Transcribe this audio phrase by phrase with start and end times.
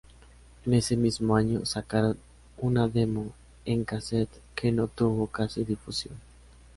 [0.65, 2.17] En ese mismo año sacaron
[2.57, 3.33] una demo
[3.65, 6.15] en casete que no tuvo casi difusión.